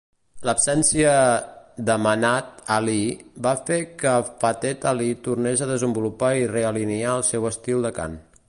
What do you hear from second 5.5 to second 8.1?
a desenvolupar i realinear el seu estil de